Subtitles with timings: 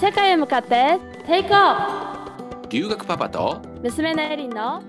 [0.00, 1.74] 世界へ向かってテイクオ
[2.62, 2.68] フ。
[2.68, 4.82] 留学パパと娘のエリンの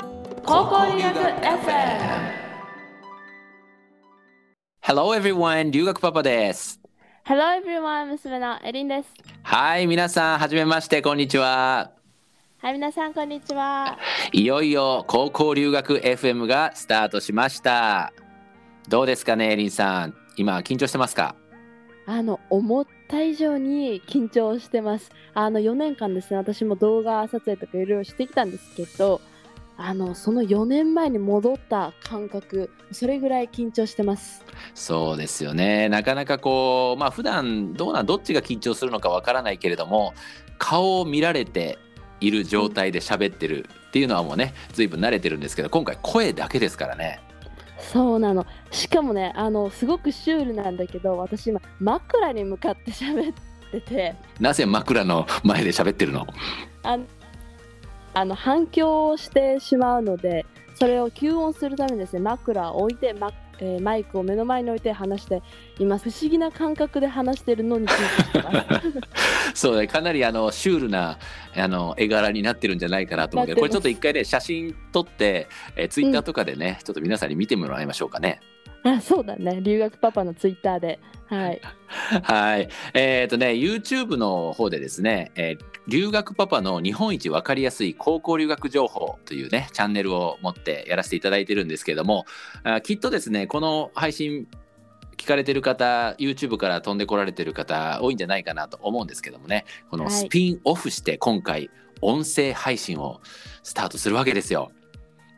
[0.44, 2.32] 高校留学 FM
[4.82, 6.80] Hello everyone 留学パパです。
[7.26, 9.10] Hello everyone 娘のエリンです。
[9.44, 11.92] はい皆さんはじめましてこんにちは。
[12.60, 13.98] はい皆さんこんにちは。
[14.32, 18.12] いよいよ高校留学 FM がスタートしました。
[18.90, 20.16] どうですかねエリンさん。
[20.38, 21.36] 今緊張してますか？
[22.06, 25.12] あの思った以上に緊張してます。
[25.34, 29.22] あの4年間ですね私も動画撮影とかいろいろしてきたんですけど
[29.78, 34.44] あのその4年前に戻った感覚それぐらい緊張してます。
[34.74, 35.88] そうですよね。
[35.90, 40.14] なかなかこうまあ普段どうなんどっちが緊張するのかわからないけれども
[40.58, 41.78] 顔を見られて
[42.20, 47.22] いる状態で喋ってるっていうのはもうね随分慣れてるんですけど今回声だけですからね。
[47.80, 48.46] そうなの。
[48.72, 53.34] しかもねあのすごくシュールなんだけど私今枕に向かって喋っ
[53.72, 54.16] てて。
[54.40, 56.26] なぜ枕の前で喋ってるの？
[56.84, 56.98] あ
[58.14, 65.44] あの反響をしてしまうのでそれを吸音するためにですね枕を置いてマ,、えーマイクを目の前に置いて話して
[65.80, 66.10] います。
[66.10, 69.02] 不思議な感覚で話してるのに緊張してます
[69.58, 71.18] そうねかなりあのシュールな
[71.56, 78.40] あの絵柄になってるんじゃないかなと思うけどこれちょっと一回ね写真撮って、えー、ツイッターとかでね、ちょっと皆さんに見てもらいましょうかね。
[78.84, 79.60] あそうだね。
[79.62, 81.00] 留学パパのツイッターで。
[81.26, 81.62] はい。
[82.24, 82.70] はい。
[82.94, 92.26] えっ、とね、YouTube の方でですね、えー留学パパの日本一わかりやすい高校留学情報というね、チャンネルを持ってやらせていただいてるんですけれども、
[92.64, 94.48] あきっとですね、この配信
[95.18, 100.14] 聞かれてる方、YouTube から飛んでこられてる方多いんじゃないかなと思うんですけどもね、このはい。
[100.14, 101.70] スピンオフして今回
[102.02, 103.20] 音声配信を
[103.64, 104.72] スタートするわけですよ。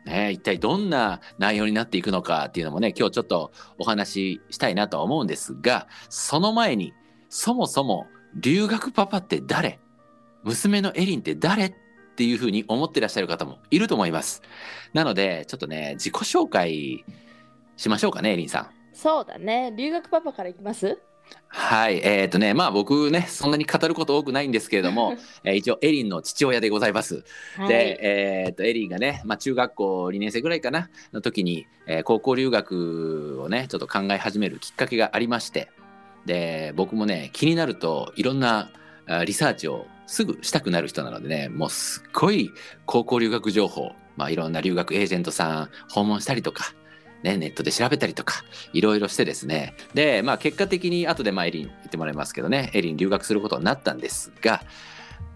[0.06, 6.94] ね、一体どんな内容になっていくのかっていうのもね今日ちょっとお話ししたいなとは思うんですがその前に
[7.28, 9.78] そもそも留学パパって誰？
[10.42, 11.66] 娘のエリンって誰？
[11.66, 11.74] っ
[12.16, 14.42] ていうふうに思ってらっしゃる方もいると思います。
[14.94, 17.04] なのでちょっとね自己紹介
[17.76, 19.72] しましょうかねエリンさんそうだね。
[19.76, 20.98] 留学パパからいきます？
[21.46, 22.00] はい。
[22.02, 27.24] えっ、とねまあ僕ねそんなに語ること多くないんですけれども、 えー一応エリンの父親でございます。
[27.56, 27.68] はい。
[27.68, 35.68] で、えーっとエリーがね、まあ、中学校2年生ぐらいかなの時に、えー高校留学をねちょっと考え始めるきっかけがありまして。
[36.26, 38.70] で僕もね気になるといろんな
[39.06, 42.50] あリサーチをすぐしたくなる人なのでねもうすっごい
[42.84, 46.74] 高校留学情報、まあ、いろんな留学エージェントさん訪問したりとか。
[47.22, 49.74] ね、ネットで調べたりとかいろいろしてですね。
[49.94, 52.70] で、まあ、結果的に後でまあエリン言ってもらいますけどね。
[52.74, 54.62] エリン留学することになったんですが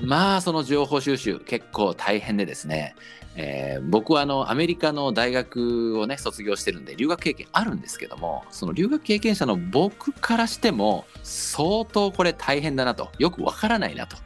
[0.00, 2.94] まあその情報収集結構大変でですね、
[3.37, 14.17] えー僕はあのアメリカの大学をね卒業してるんで留学経験あるんですけどもその留学経験者の僕からしても相当これ大変だなとよくわからないなと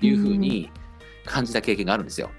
[0.00, 0.70] いうふうに
[1.24, 2.30] 感じた経験があるんですよ。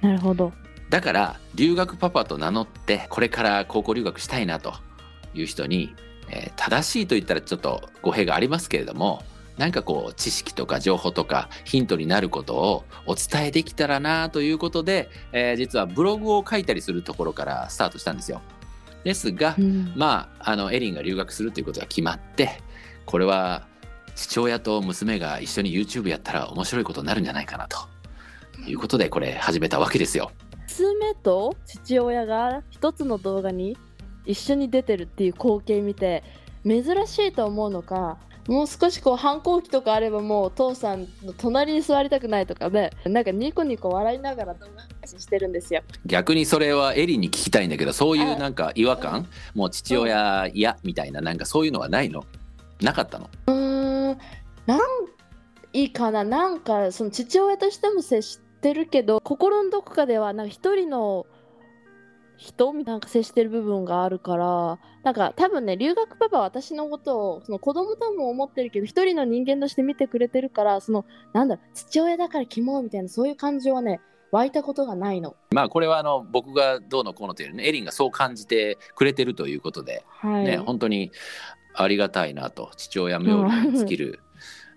[0.00, 0.52] なるほど
[0.92, 4.74] だから留学パパと名乗ってこれから高校留学したいなと
[5.32, 5.94] いう人に、
[6.28, 9.24] えー正しいと言ったらちょっと語弊がありますけれども
[9.56, 18.42] 何かこう知識とか情報とかヒントになることをお伝えできたらなということで、えー実はブログを書いたりするところからスタートしたんですよ。
[19.02, 22.60] ですが、うんまああのエリンが留学するということが決まって
[23.06, 23.66] これは
[24.14, 27.78] 父親と娘が一緒に YouTube やったら面白いことになるんじゃないかなと
[28.68, 30.30] いうことでこれ始めたわけですよ。
[30.72, 33.76] 娘と父親が一つの動画に
[34.24, 36.24] 一緒に出てるっていう光景見て
[36.64, 38.18] 珍しいと思うのか
[38.48, 45.82] もう少しこう反抗期とかあればもうお父さんの隣に座りたくないとかでなんかニコニコ笑いながら動画配信してるんですよ。
[46.06, 49.28] 逆にそれはエリンに聞きたいんだけどそういうあなんか違和感？
[49.54, 52.24] もう父親嫌みたいななんかそういうのはないの？
[52.80, 53.28] なかったの？
[53.46, 54.18] うーん。
[54.66, 54.80] なん
[55.72, 56.24] いいかな？
[56.24, 61.26] なんかその父親としても接してるけど心のどこかではなんか一人の
[62.36, 74.00] 人みたいななんか接してる部分があるからなんか多分ね留学パパは私のことをその子供とも思ってるけど一人の人間として見てくれてるからそのなんだろう父親だからキモいみたいなそういう感情はね
[74.32, 75.36] 湧いたことがないの。
[75.50, 81.12] まあこれはあの僕がどうのこうのというよりねエリンがそう感じてくれてるということで、はい、ね本当に
[81.74, 84.20] ありがたいなと父親冥利に尽きる、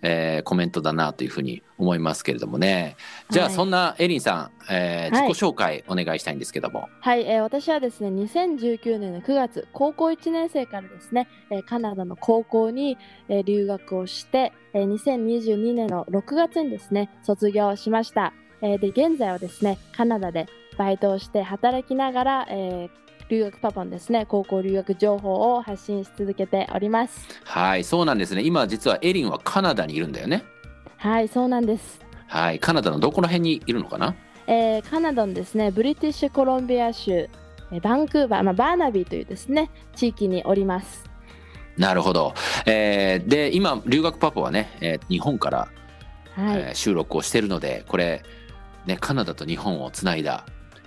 [0.02, 2.96] えーコメントだなというふうに思いますけれどもね。
[3.30, 3.56] じゃあはい。
[3.56, 5.28] そんなエリンさん、えーはい。
[5.30, 12.98] 自己紹介お願いしたいんですけども、はい、えー私はですね2019年の9月高校1年生からですね、えーカナダの高校に、
[13.30, 24.26] えー留学をして、えー2022年の6月にですね卒業しました、えーで現在はですねカナダでバイトをして働きながら、えー留学パパのですね。
[24.28, 27.28] 高校留学情報を発信し続けております。
[27.44, 28.44] はいそうなんですね。
[28.44, 30.44] 今実はエリンはカナダにいるんだよね。
[30.98, 34.16] はいそうなんです、はい、カナダのどこら辺にいるのかな？
[34.48, 41.04] えーカナダのですねブリティッシュコロンビア州えーバンクーバー、まあ、バーナビーというですね地域におります。
[41.78, 42.34] なるほど。
[42.66, 45.68] えーで今留学パパはね、えー日本から、
[46.36, 48.24] はい、えー収録をしてるのでこれ、
[48.86, 50.46] ね、カナダと日本をつないだ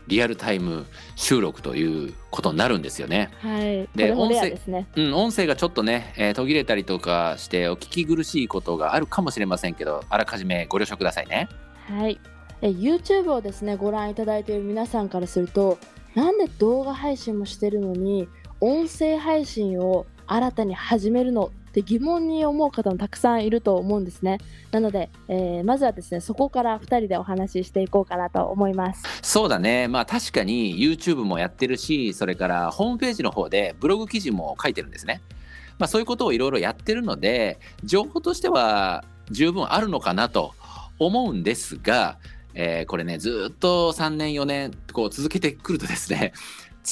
[0.08, 3.31] リアルタイム収録ということになるんですよね。
[3.40, 4.58] はい、こで音声
[4.96, 11.49] うん、音声がちょっとね、えー途切れたりとかしてお聞き苦しいことがあるかもしれませんけどあらかじめご了承くださいね。
[11.88, 12.20] はい、
[12.62, 15.78] え YouTube をですねご覧いただいている皆さんからすると
[16.14, 18.28] なんで動画配信もしてるのに
[18.61, 24.38] 音声配信を新たに始めるのって疑問に思う方もたくさんいると思うんですね
[24.70, 35.20] なので、えーまずはですねそこから2人でお話ししていこうかなと思いますそうだねまあ確かに YouTube もやってるしそれからホームページの方でブログ記事も書いてるんですね。
[35.78, 40.54] まあ、そういうことをいろいろやってるので情報としては十分あるのかなと
[40.98, 42.19] 思うんですが、
[42.54, 46.32] えーこれねずっと3年4年こう続けてくるとですね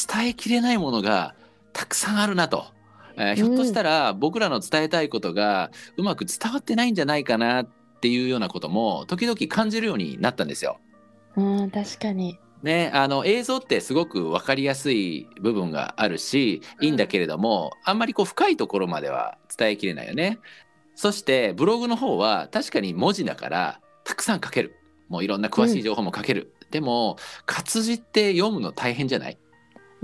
[0.08, 1.34] 伝えきれないものが
[1.72, 2.75] たくさんあるなと。
[3.16, 7.66] えーひょっとしたら僕らの伝えたいことがうまく伝わってないんじゃないかなっ
[8.00, 10.78] ていうようなことも時々感じるようになったんですよ。
[11.36, 12.38] うん確かに。
[12.62, 20.38] ね、あの映像ってすごく分かりやすい部分があるしいいんだけれども、あんまりこう深いところまでは伝えきれないよね。
[20.94, 24.74] そしてブログの方は確かに文字だからたくさん書ける。
[25.08, 29.38] もういろんな詳しい情報も書ける、でも活字って読むの大変じゃない？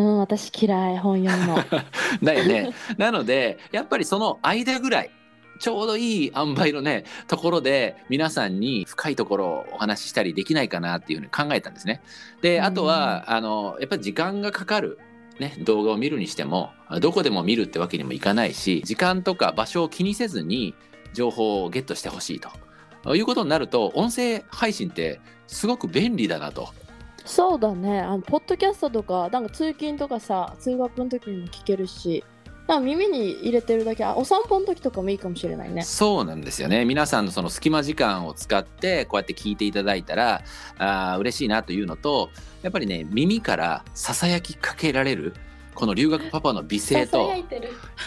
[0.03, 1.65] うん私嫌い本読むの
[2.23, 2.73] だよね。
[2.99, 5.11] なのでやっぱりその間ぐらい
[5.59, 12.03] ちょうどいい塩梅のねところで皆さんに深いところをお話ししたりできないかなっていうふうに考えたんですね。
[12.41, 14.99] であとはあのやっぱり時間がかかる。
[15.41, 20.75] ね、動画を見るにしてもどこでも見るってわけにもいかないし時間とか場所を気にせずに
[21.15, 22.41] 情報をゲットしてほしい
[23.03, 26.69] ということになると音声配信ってすごく便利だなと
[27.25, 28.01] そうだね。
[28.01, 32.25] あのポッドキャストとかなんか通勤とかさ通学の時にも聞けるし
[32.67, 35.83] なんか耳に入れてるだけあお散歩の時とかもいいかもしれないね。
[35.83, 36.85] そうなんですよね。
[36.85, 40.43] 皆さんのその隙間時間を使ってこうやって聞いていただいたら
[40.79, 42.31] あ嬉しいなというのと
[42.63, 45.35] やっぱりね耳からささやきかけられる
[45.75, 47.31] この留学パパの美声と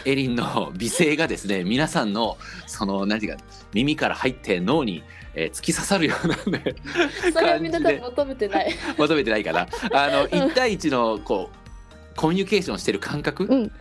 [0.06, 5.04] エリンの美声がですね皆さんのその何ていうか耳から入って脳に、
[5.34, 6.76] えー突き刺さるようなね
[7.34, 8.74] それはみんな多分求めてない。
[8.98, 9.68] 求めてないかな。
[9.94, 13.72] あの1対1のこうコミュニケーションしてる感覚うん。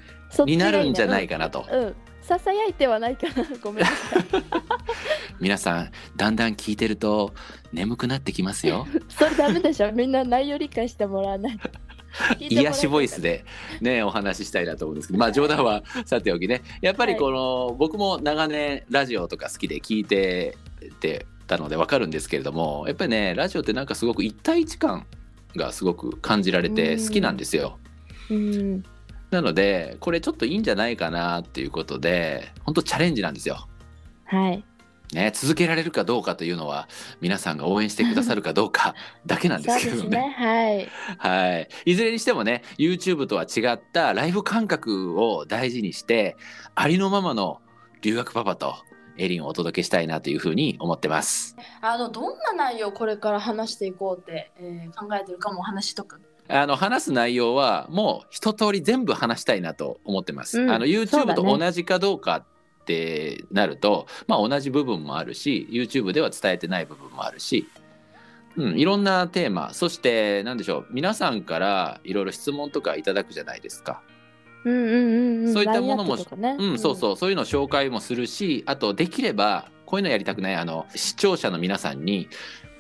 [0.46, 1.64] になるんじゃないかなと。
[1.70, 1.94] うん、うん
[2.24, 3.46] ささやいてはないかな。
[3.62, 4.24] ごめんなさい。
[5.38, 7.34] 皆さんだんだん聞いてると
[7.70, 8.86] 眠くなってきますよ。
[9.10, 9.92] それダメでしょ。
[9.92, 11.60] みんな内容理解してもらわない
[12.38, 13.44] 癒しボイスで
[13.80, 14.02] ね。
[14.02, 15.18] お話ししたいなと思うんですけど。
[15.18, 16.62] まあ冗談はさておきね。
[16.80, 20.56] やっぱりこの、僕も長年ラジオとか好きで聞いて
[21.00, 25.06] てたのでわかるんですけれどもやっぱりねラジオってなんかすごく一対一感
[25.56, 27.78] がすごく感じられて好きなんですよ。
[28.30, 28.82] うん。
[29.30, 33.68] なのでこれちょっといいんじゃないかなっていうことで本当チャレンジなんですよ。
[34.26, 34.64] はい
[35.12, 36.88] ね、続けられるかどうかというのは
[37.20, 38.94] 皆さんが応援してくださるかどうか
[39.26, 41.68] だけなんですけどですねはいはい。
[41.84, 46.36] いずれにしてもね、YouTube とは違ったライブ感覚を大事にして、
[46.74, 47.60] ありのままの
[48.00, 48.74] 留学パパと
[49.16, 51.56] エリンをお届けしたいなというふうに思ってます。
[51.80, 60.60] あのどんな内容をこれから話していこうって、えー考えてるかもお話しとくあの話す内容はもう一通り全部話したいなと思ってます。
[60.60, 62.44] うんあの YouTube と同じかどうか
[62.84, 67.66] ってなると、まあ同じ部分もあるし、YouTube では伝えてない部分もあるし、
[68.56, 74.02] うん、いろんなテーマ、そして何でしょう、皆さんからいろいろ質問とかいただくじゃないですか。
[74.64, 75.52] うんうんうんうん。
[75.52, 76.56] そういったものもね。
[76.58, 82.28] うん、そうそう、そういうの紹介もするし、あとできればこういうのやりたくないあの視聴者の皆さんに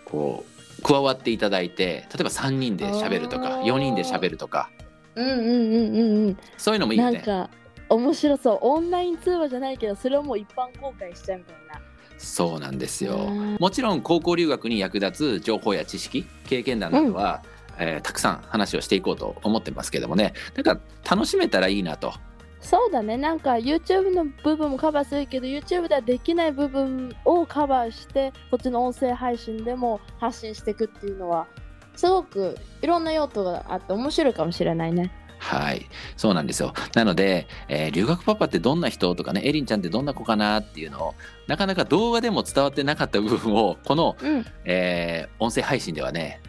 [0.04, 0.44] こ
[0.78, 3.64] う加わっていただいて、例えば3人で喋るとか、あー。
[3.64, 4.70] 4人で喋るとか、
[5.14, 6.38] うんうんうんうんうん。
[6.56, 7.12] そういうのもいいよね。
[7.18, 7.50] なんか
[7.88, 8.58] 面白そう。
[8.62, 11.80] オンライン通話じゃないけどそれをもう一般公開しちゃうみたいな。
[12.18, 13.16] そうなんですよ。
[13.16, 13.56] うん。
[13.58, 17.42] もちろん高校留学に役立つ情報や知識、経験談などは、
[17.78, 22.14] えーたくさん話をしていこうと思ってますけどもね、なんか楽しめたらいいなと。
[22.60, 23.18] そうだね。
[23.18, 31.46] なんか YouTube の部分もカバーするけど YouTube ではできない部分をカバーしてこっちの音声配信でも発信していくっていうのは
[31.94, 35.86] すごくいろんな用途があって面白いかもしれないねはい、
[36.16, 36.72] そうなんですよ。
[36.94, 41.14] なので、えー留学パパってどんな人とかね、エリンちゃんってどんな子かなっていうのを、
[41.46, 46.40] なかなか動画でも伝わってなかった部分を、この、うんえー音声配信ではね、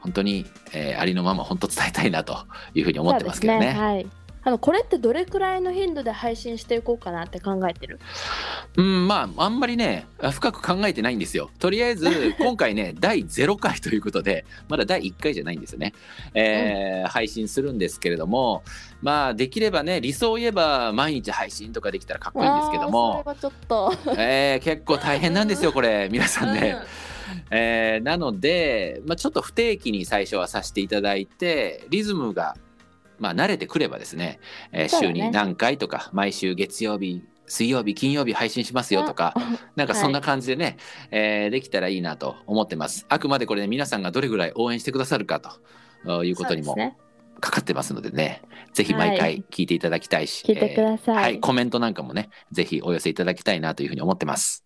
[0.00, 3.60] 本当に、えーありのまま本当伝えたいなというふうに思ってますけどね。
[3.60, 8.00] そうですはいあのこれってどれくらいの頻度で配信していこうかなって考えてる？
[8.76, 11.50] うんまああんまりね深く考えてないんですよ。
[11.58, 15.92] とりあえず 今回ね第0回ということでまだ第1回じゃないんですよね、
[16.34, 18.62] えー配信するんですけれども
[19.02, 23.24] まあできればね理想を言えば毎日配信とかできたらかっこいいんですけども。
[23.24, 23.92] それはちょっと。
[24.16, 26.08] えー結構大変なんですよこれ。
[26.10, 26.76] 皆さんね。
[27.50, 32.56] えーなので、まあ、ちょっと不定期に最初はさせていただいてリズムが、
[33.18, 34.40] まあ、慣れてくればですね、
[34.72, 40.76] えー週に何回とか毎週月曜日水曜日金曜日配信しますよとかあ なんかそんな感じでね、
[41.10, 43.06] えーできたらいいなと思ってます。
[43.08, 45.40] あくまでこれね皆さんがどれぐらい応援してくださるか
[46.04, 46.76] ということにも
[47.40, 48.42] かかってますのでね
[48.72, 49.44] ぜひ毎は回い。
[49.50, 51.16] 聞いていただきたいし、聞いてください。
[51.16, 54.64] えーはい、コメントなんかもねぜひお寄せいただきたいなというふうに思ってます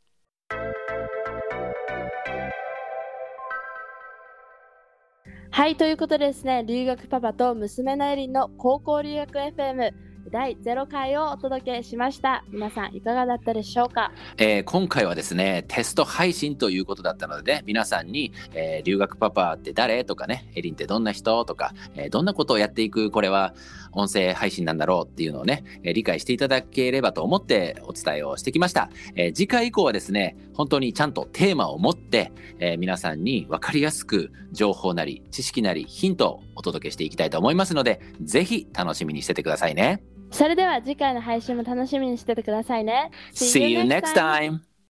[5.57, 9.91] はいということでですね留学パパと娘のエリンの高校留学 FM
[10.31, 12.45] 第0回をお届けしました。
[12.51, 14.13] 皆さんいかがだったでしょうか？
[14.39, 20.05] えー今回はですねテスト配信ということだったのでね皆さんに、えー留学パパって誰？
[20.05, 21.45] とかねエリンってどんな人？
[21.45, 23.11] とか、えーどんなことをやっていく？
[23.11, 23.55] これは
[23.93, 40.03] 音声配信なんだろうっていうのをね、え理解していただければと思ってお伝えをしてきました、え次回以降はですね本当にちゃんとテーマを持って、え皆さんに分かりやすく情報なり知識なりヒントをお届けしていきたいと思いますのでぜひ楽しみにしててくださいね。
[40.31, 44.61] それでは次回の配信も楽しみにしててくださいね See you next time!